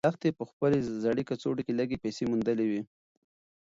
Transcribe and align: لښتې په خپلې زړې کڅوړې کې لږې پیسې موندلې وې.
لښتې 0.07 0.29
په 0.39 0.43
خپلې 0.49 0.77
زړې 1.03 1.23
کڅوړې 1.29 1.61
کې 1.65 1.73
لږې 1.79 2.01
پیسې 2.03 2.23
موندلې 2.31 2.65
وې. 2.71 2.81